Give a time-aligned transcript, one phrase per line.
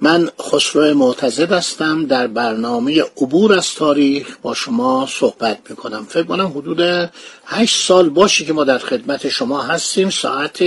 [0.00, 6.06] من خسرو معتزد هستم در برنامه عبور از تاریخ با شما صحبت می‌کنم.
[6.08, 7.10] فکر کنم حدود
[7.46, 10.10] هشت سال باشه که ما در خدمت شما هستیم.
[10.10, 10.64] ساعت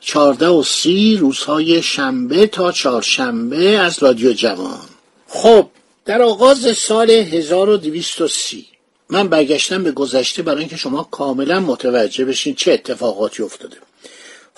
[0.00, 4.88] چارده و سی روزهای شنبه تا چهارشنبه از رادیو جوان.
[5.28, 5.66] خب
[6.04, 8.66] در آغاز سال 1230
[9.10, 13.76] من برگشتم به گذشته برای اینکه شما کاملا متوجه بشین چه اتفاقاتی افتاده.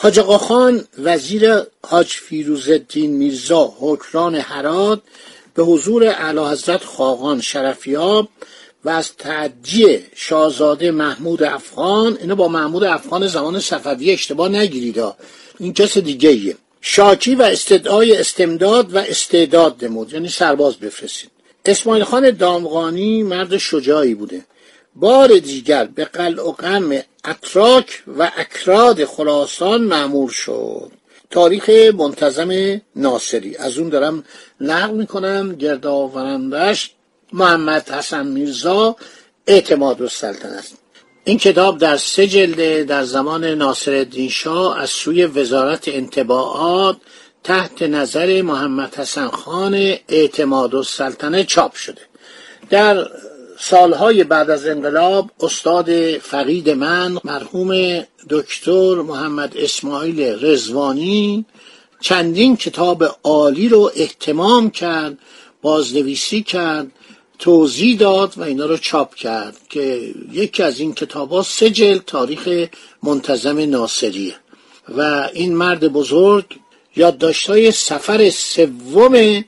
[0.02, 1.52] حاج خان وزیر
[1.86, 5.00] حاج فیروزالدین میرزا حکران هرات
[5.54, 8.28] به حضور اعلی حضرت خاقان شرفیاب
[8.84, 15.04] و از تعدی شاهزاده محمود افغان اینو با محمود افغان زمان صفوی اشتباه نگیرید
[15.58, 16.56] این کس دیگه ایه.
[16.80, 20.12] شاکی و استدعای استمداد و استعداد نمود.
[20.12, 21.30] یعنی سرباز بفرستید.
[21.64, 24.44] اسماعیل خان دامغانی مرد شجاعی بوده.
[24.94, 30.92] بار دیگر به قلع و قم اتراک و اکراد خراسان معمور شد.
[31.30, 33.56] تاریخ منتظم ناصری.
[33.56, 34.24] از اون دارم
[34.60, 35.54] نقل می‌کنم.
[35.54, 36.90] گردآورندش
[37.32, 38.96] محمد حسن میرزا
[39.46, 40.60] اعتماد السلطنه
[41.24, 46.96] این کتاب در سه جلده در زمان ناصر شاه از سوی وزارت انتباعات
[47.44, 49.74] تحت نظر محمد حسن خان
[50.08, 52.00] اعتماد السلطنه چاپ شده.
[52.70, 53.06] در
[53.62, 61.44] سالهای بعد از انقلاب استاد فقید من مرحوم دکتر محمد اسماعیل رزوانی
[62.00, 65.18] چندین کتاب عالی رو احتمام کرد
[65.62, 66.86] بازنویسی کرد
[67.38, 72.04] توضیح داد و اینا رو چاپ کرد که یکی از این کتاب ها سه جلد
[72.06, 72.68] تاریخ
[73.02, 74.34] منتظم ناصریه.
[74.96, 76.44] و این مرد بزرگ
[76.96, 79.44] یادداشت‌های سفر سوم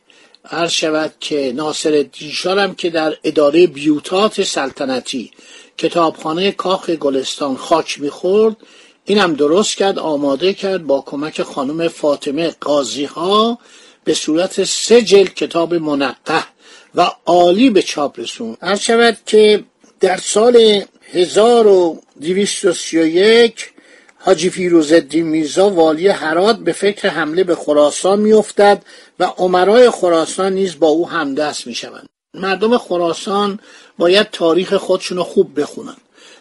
[0.53, 5.31] عرض شود که ناصر دیشارم که در اداره بیوتات سلطنتی
[5.79, 8.57] کتابخانه کاخ گلستان خاک می‌خورد
[9.05, 13.59] اینم درست کرد آماده کرد با کمک خانم فاطمه قاضی ها
[14.05, 16.45] به صورت سه جلد کتاب منقه
[16.95, 19.65] و عالی به چاپ رسون عرض شود که
[20.01, 23.71] در سال 1231
[24.19, 28.83] حاجی فیروزالدین میرزا والی هرات به فکر حمله به خراسان میافتد
[29.23, 32.09] و عمرای خراسان نیز با او همدست می‌شوند.
[32.35, 33.59] مردم خراسان
[33.99, 35.97] باید تاریخ خودشون رو خوب بخونن.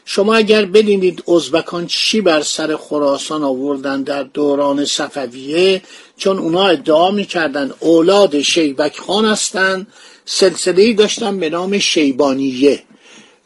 [0.05, 5.81] شما اگر بدینید ازبکان چی بر سر خراسان آوردن در دوران صفویه
[6.17, 9.87] چون اونا ادعا می‌کردن اولاد شیبک خان هستند
[10.25, 12.83] سلسله داشتن به نام شیبانیه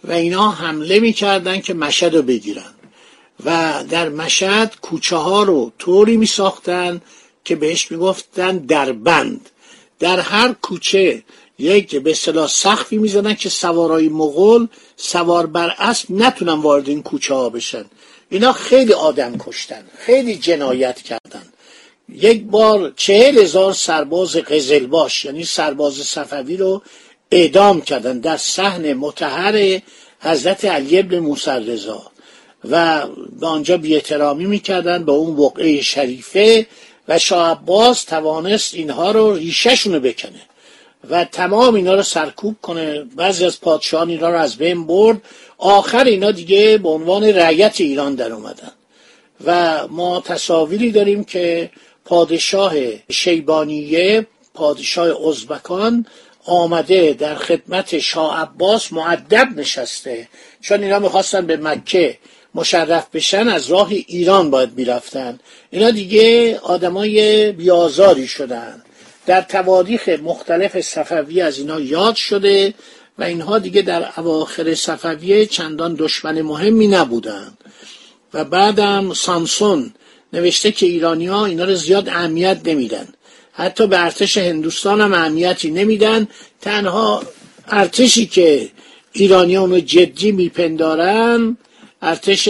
[0.04, 2.72] و اینا حمله می‌کردن که مشهد رو بگیرن.
[3.46, 7.02] و در مشهد کوچه ها رو طوری می ساختن
[7.46, 9.50] که بهش می گفتن در بند.
[10.00, 11.24] در هر کوچه
[11.60, 14.68] یک به اصطلاح سخفی می‌زنن که سوارای مغول
[14.98, 17.86] سوار بر اسب نتونن وارد این کوچه ها بشن.
[18.30, 21.44] اینا خیلی آدم کشتن خیلی جنایت کردن.
[22.10, 26.82] یک بار چهل هزار سرباز قزلباش یعنی سرباز صفوی رو
[27.32, 29.82] اعدام کردن در صحن متحر
[30.20, 31.78] حضرت علی ابن موسی
[32.70, 33.08] و
[33.40, 36.68] به آنجا بیاحترامی می‌کردن به اون وقعه شریفه
[37.08, 40.42] و شاه عباس توانست اینها رو ریشهشون بکنه
[41.10, 43.04] و تمام اینا رو سرکوب کنه.
[43.04, 45.22] بعضی از پادشاهان اینا رو از بین برد.
[45.58, 48.72] آخر اینا دیگه به عنوان رعیت ایران در اومدن.
[49.46, 51.72] و ما تصاویری داریم که
[52.06, 52.74] پادشاه
[53.12, 56.06] شیبانیه پادشاه ازبکان
[56.46, 60.28] آمده در خدمت شاه عباس معدب نشسته.
[60.62, 62.18] چون اینا می‌خواستن به مکه
[62.56, 65.40] مشرف بشن از راه ایران باید می‌رفتن.
[65.72, 68.82] اینا دیگه آدمای بیازاری شدن.
[69.26, 72.74] در تواریخ مختلف صفوی از اینا یاد شده
[73.20, 77.58] و اینها دیگه در اواخر صفویه چندان دشمن مهمی نبودن.
[78.34, 79.94] و بعدم سامسون
[80.34, 83.08] نوشته که ایرانی ها اینا رو زیاد اهمیت نمیدن.
[83.54, 86.28] حتی به ارتش هندوستان هم اهمیتی نمیدن.
[86.62, 87.24] تنها
[87.68, 88.70] ارتشی که
[89.12, 91.58] ایرانیان رو جدی میپندارن
[92.06, 92.48] ارتش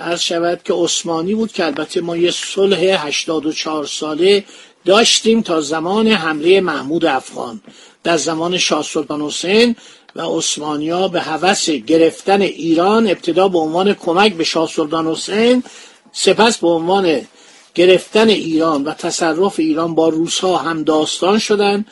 [0.00, 4.44] عرض شود که عثمانی بود که البته ما یه صلح 84 ساله
[4.84, 7.60] داشتیم تا زمان حمله محمود افغان.
[8.04, 9.76] در زمان شاه سلطان حسین
[10.16, 15.62] و عثمانیا به هوس گرفتن ایران ابتدا به عنوان کمک به شاه سلطان حسین
[16.12, 17.20] سپس به عنوان
[17.74, 21.84] گرفتن ایران و تصرف ایران با روسها هم داستان شدن.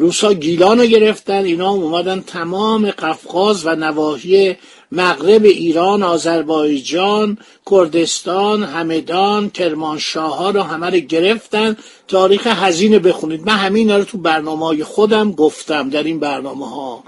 [0.00, 4.56] روسا گیلان رو گرفتن اینا اومدن تمام قفقاز و نواحی
[4.92, 7.38] مغرب ایران آذربایجان
[7.70, 11.76] کردستان همدان کرمانشاه ها رو همه رو گرفتن.
[12.08, 13.46] تاریخ هزینه بخونید.
[13.46, 17.04] من همین رو تو برنامه های خودم گفتم در این برنامه ها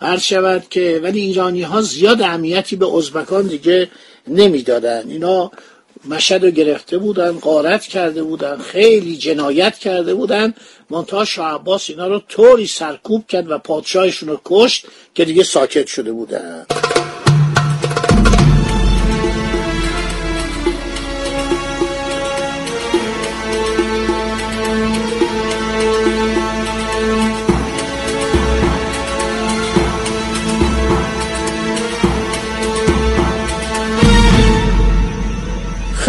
[0.00, 3.88] هر شود که ولی ایرانی ها زیاد اهمیتی به ازبکان دیگه
[4.28, 5.10] نمی‌دادن.
[5.10, 5.50] اینا
[6.04, 10.54] مشهد رو گرفته بودن قارت کرده بودن خیلی جنایت کرده بودن.
[10.90, 15.86] منتها شاه عباس اینا رو طوری سرکوب کرد و پادشاهشون رو کشت که دیگه ساکت
[15.86, 16.66] شده بودن.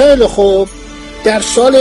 [0.01, 0.68] خیلی خوب.
[1.24, 1.75] در سال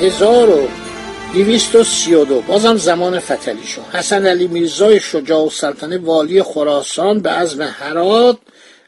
[0.00, 7.62] 1232 بازم زمان فتلی شد حسن علی میرزای شجاع و سلطنه والی خراسان به عزم
[7.62, 8.38] هرات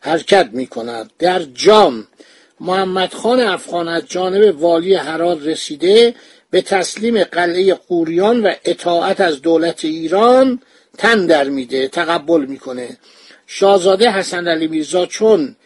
[0.01, 2.07] حرکت می کند در جام
[2.61, 6.15] محمد خان افغان از جانب والی هرات رسیده
[6.51, 10.63] به تسلیم قلعه قوریان و اطاعت از دولت ایران
[10.99, 12.99] تن در میده تقبل می‌کنه.
[13.47, 15.57] شاهزاده حسن علی میرزا چون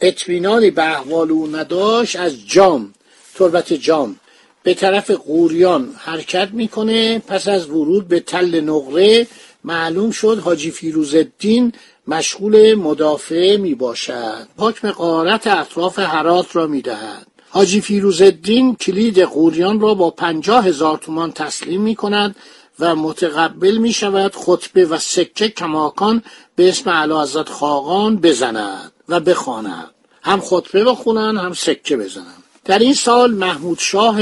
[0.00, 2.94] اطمینانی به احوال او نداشت از جام
[3.34, 4.16] تربت جام.
[4.62, 9.26] به طرف قوریان حرکت می‌کنه پس از ورود به تل نقره
[9.64, 11.72] معلوم شد حاجی فیروز الدین
[12.08, 19.18] مشغول مدافع می باشد حکم قارت اطراف حرات را می دهد حاجی فیروز الدین کلید
[19.18, 22.36] قوریان را با پنجاه هزار تومان تسلیم می کند
[22.80, 26.22] و متقبل می شود خطبه و سکه کماکان
[26.56, 28.92] به اسم علا خاقان بزند.
[29.08, 29.90] و بخواند
[30.22, 32.34] هم خطبه بخونن هم سکه بزنن.
[32.64, 34.20] در این سال محمود شاه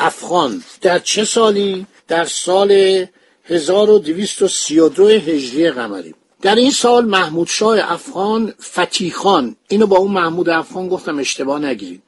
[0.00, 3.06] افغان در چه سالی؟ در سال
[3.44, 6.14] 1232 هجری قمری.
[6.42, 12.02] در این سال محمود شاه افغان فتیخان اینو با اون محمود افغان گفتم اشتباه نگیرید.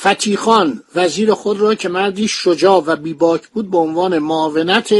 [0.00, 4.94] فتیخان وزیر خود را که مردی شجاع و بیباک بود به عنوان معاونت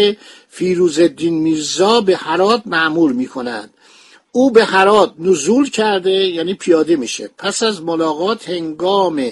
[0.48, 3.73] فیروز الدین میرزا به هرات معمور می کند
[4.36, 7.30] او به هرات نزول کرده یعنی پیاده میشه.
[7.38, 9.30] پس از ملاقات هنگام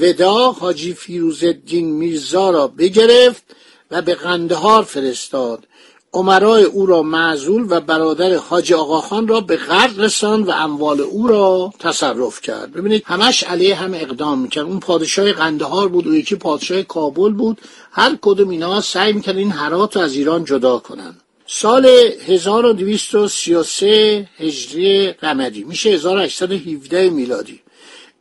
[0.00, 3.44] ودا حاجی فیروز الدین میرزا را بگرفت
[3.90, 5.66] و به قندهار فرستاد.
[6.12, 11.26] عمرای او را معزول و برادر حاج آقاخان را به غرب رساند و اموال او
[11.26, 12.72] را تصرف کرد.
[12.72, 14.64] ببینید همش علیه هم اقدام می‌کرد.
[14.64, 17.60] اون پادشاه قندهار بود و یکی پادشاه کابل بود.
[17.92, 25.12] هر کدوم اینا سعی می‌کرد این هرات رو از ایران جدا کنند سال 1233 هجری
[25.12, 27.60] قمری میشه 1817 میلادی.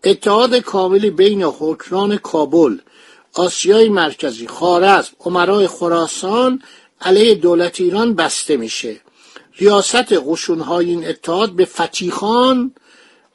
[0.03, 2.77] اتحاد کاملی بین حکران کابل
[3.33, 6.61] آسیای مرکزی خارزم عمرای خراسان
[7.01, 8.95] علیه دولت ایران بسته میشه.
[9.57, 12.71] ریاست قشونهای این اتحاد به فتیخان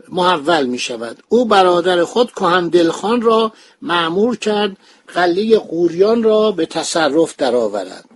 [0.09, 4.77] محول می شود او برادر خود کهندل خان را معمور کرد
[5.15, 8.10] قلیه قوریان را به تصرف درآورد.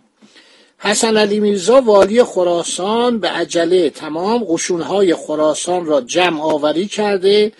[0.85, 7.53] حسن علی میرزا والی خراسان به عجله تمام قشونهای خراسان را جمع آوری کرده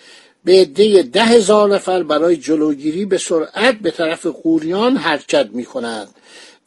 [0.43, 6.07] به عده ده هزار نفر برای جلوگیری به سرعت به طرف قوریان حرکت می کند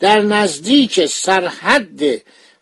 [0.01, 2.01] در نزدیک سرحد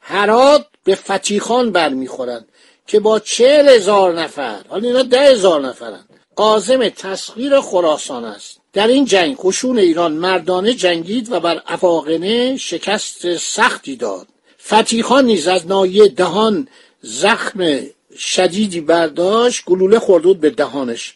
[0.00, 2.48] هرات به فتیخان برمیخورند
[2.86, 8.60] که با چهل هزار نفر حالا اینا ده هزار نفرند قازم تسخیر خراسان است.
[8.76, 14.26] در این جنگ قشون ایران مردانه جنگید و بر افاقنه شکست سختی داد.
[14.66, 16.68] فتیخان نیز از نایه دهان
[17.02, 17.80] زخم
[18.18, 21.14] شدیدی برداشت گلوله خوردود به دهانش.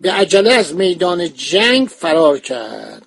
[0.00, 3.06] به عجله از میدان جنگ فرار کرد.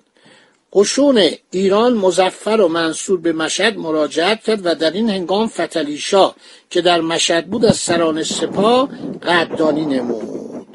[0.72, 6.34] قشون ایران مزفر و منصور به مشهد مراجعت کرد و در این هنگام فتلیشا
[6.70, 8.88] که در مشهد بود از سران سپاه
[9.22, 10.66] قدردانی نمود.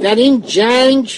[0.00, 1.10] در این جنگ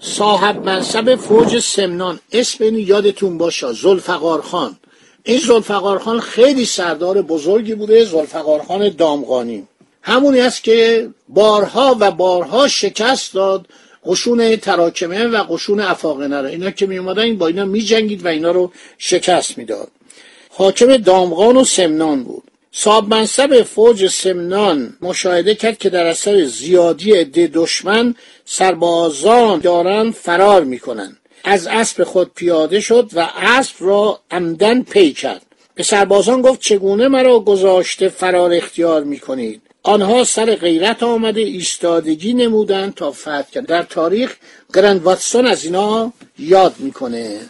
[0.00, 2.20] صاحب منصب فوج سمنان.
[2.32, 4.76] اسم این یادتون باشه زلفقار خان.
[5.24, 9.66] این زلفقار خان خیلی سردار بزرگی بوده زلفقار خان دامغانی.
[10.02, 13.66] همونی است که بارها و بارها شکست داد
[14.06, 18.28] قشون تراکمه و قشون افاقنه رو اینا که می اومدن با اینا می جنگید و
[18.28, 19.88] اینا رو شکست می‌داد.
[20.50, 22.47] حاکم دامغان و سمنان بود.
[22.72, 30.64] صاحب منصب فوج سمنان مشاهده کرد که در اثر زیادی عده دشمن سربازان دارند فرار
[30.64, 31.16] می‌کنند.
[31.44, 35.42] از اسب خود پیاده شد و اسب را عمدن پی کرد.
[35.74, 42.90] به سربازان گفت چگونه مرا گذاشته فرار اختیار می‌کنید؟ آنها سر غیرت آمده ایستادگی نمودن
[42.90, 44.36] تا فتح کرد در تاریخ
[44.74, 47.40] گرند واتسون از اینا یاد می‌کنه.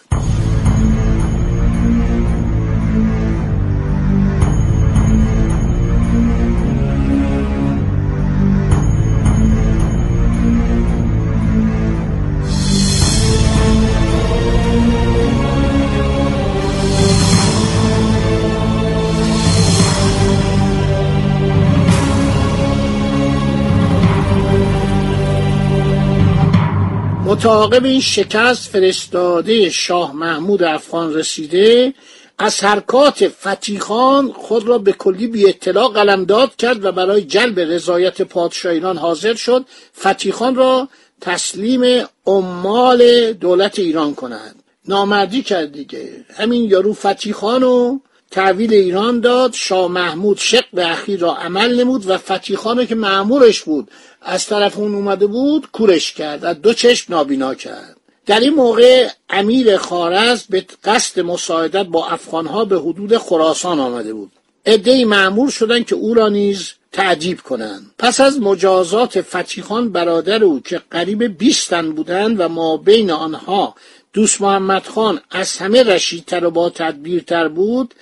[27.39, 31.95] متعاقب این شکست فرستاده شاه محمود افغان رسیده
[32.39, 38.23] از حرکات فتیخان خود را به کلی بی اطلاع قلمداد کرد و برای جلب رضایت
[38.23, 39.65] پادشاه ایران حاضر شد
[40.01, 40.89] فتیخان را
[41.21, 44.63] تسلیم عمال دولت ایران کنند.
[44.89, 46.25] نامردی کرد دیگه.
[46.37, 47.99] همین یارو فتیخان و
[48.31, 53.91] تحویل ایران داد شاه محمود شق اخیر را عمل نمود و فتیخانه که معمورش بود
[54.23, 57.97] از طرف اون اومده بود کورش کرد از دو چشم نابینا کرد.
[58.27, 64.33] در این موقع امیر خارز به قصد مساعدت با افغانها به حدود خراسان آمده بود.
[64.67, 67.91] عدهای معمور شدند که او را نیز تعجیب کنند.
[67.99, 73.75] پس از مجازات فتیخان برادر او که قریب بیستن بودند و ما بین آنها
[74.13, 77.95] دوست محمد خان از همه رشیدتر و با تدبیرتر بود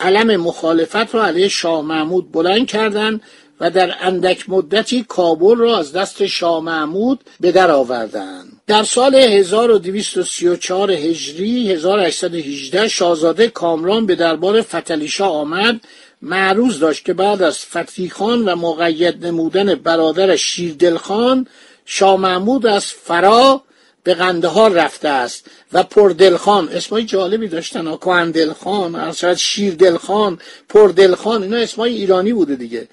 [0.00, 3.20] علم مخالفت را علیه شاه محمود بلند کردند
[3.60, 9.14] و در اندک مدتی کابل را از دست شاه محمود به در آوردند در سال
[9.14, 15.80] 1234 هجری 1818 شاهزاده کامران به دربار فتلیشا آمد.
[16.22, 21.46] معروض داشت که بعد از فتیخان و مقید نمودن برادر شیردلخان
[21.84, 23.62] شاه محمود از فرا
[24.04, 32.32] به قندهار رفته است و پردلخان اسمای جالبی داشتن کهندلخان شیردلخان پردلخان اینا اسمای ایرانی
[32.32, 32.88] بوده دیگه.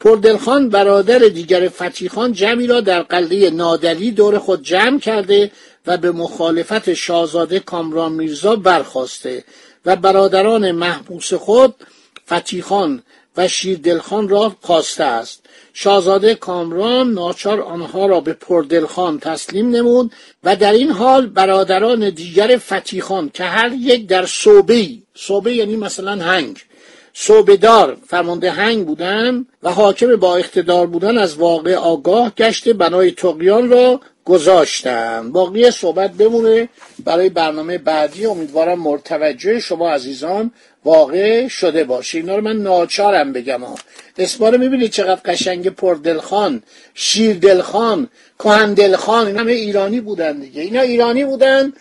[0.00, 5.50] پردلخان برادر دیگر فتیخان جمعی را در قلعه نادری دور خود جمع کرده
[5.86, 9.44] و به مخالفت شاهزاده کامران میرزا برخواسته
[9.86, 11.74] و برادران محبوس خود
[12.32, 13.02] فتیخان
[13.36, 15.40] و شیردلخان را خواسته است.
[15.72, 20.12] شاهزاده کامران ناچار آنها را به پردلخان تسلیم نمود
[20.44, 26.24] و در این حال برادران دیگر فتیخان که هر یک در صوبه صوبه یعنی مثلا
[26.24, 26.58] هنگ
[27.16, 33.70] صوبهدار فرمانده هنگ بودن و حاکم با اقتدار بودن از واقع آگاه گشته بنای تقیان
[33.70, 35.32] را گذاشتن.
[35.32, 36.68] باقی صحبت بمونه.
[37.04, 40.50] برای برنامه بعدی امیدوارم مرتوجه شما عزیزان
[40.84, 43.74] واقع شده باشه اینا رو من ناچارم بگم ها.
[44.18, 46.62] اسما می‌بینید چقدر قشنگ پردلخان
[46.94, 50.62] شیردلخان کهندلخان این همه ایرانی بودن دیگه.
[50.62, 51.72] اینا ایرانی بودن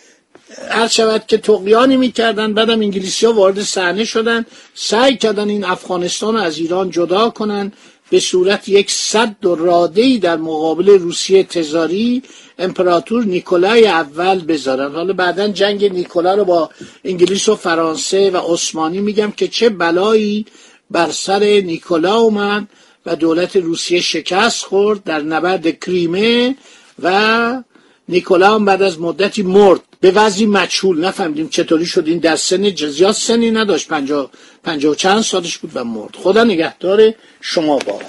[0.69, 4.45] هر شود که تقیانی می‌کردن بعدم انگلیسی ها وارد صحنه شدن.
[4.73, 7.71] سعی کردن این افغانستان از ایران جدا کنن.
[8.09, 12.23] به صورت یک صد و رادهی در مقابل روسیه تزاری
[12.59, 14.91] امپراتور نیکولای اول بذارن.
[14.91, 16.69] حالا بعدا جنگ نیکولا رو با
[17.03, 20.45] انگلیس و فرانسه و عثمانی میگم که چه بلایی
[20.91, 22.67] بر سر نیکولا اومد
[23.05, 26.55] و دولت روسیه شکست خورد در نبرد کریمه
[27.03, 27.63] و
[28.09, 29.79] نیکولا هم بعد از مدتی مرد.
[29.99, 31.05] به وضعی مجهول.
[31.05, 32.07] نفهمیدیم چطوری شد.
[32.07, 33.87] این در سن زیاد سنی نداشت.
[33.87, 34.29] پنجا,
[34.63, 36.15] پنجا چند سالش بود و مرد.
[36.15, 37.99] خدا نگهدار شما با.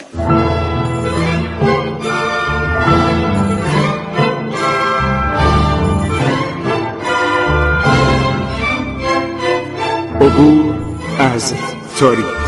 [10.21, 10.75] عبور
[11.19, 11.55] از
[11.99, 12.44] تاریخ.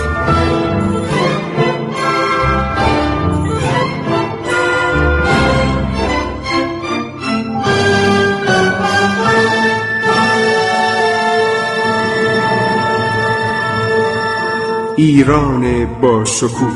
[15.27, 16.73] ایران با شکوه.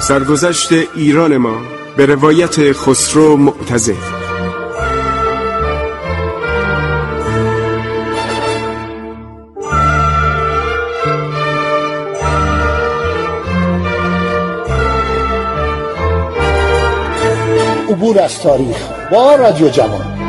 [0.00, 1.56] سرگذشت ایران ما
[1.96, 3.94] به روایت خسرو معتزد
[17.88, 18.76] عبور از تاریخ
[19.12, 20.21] با رادیو جوان.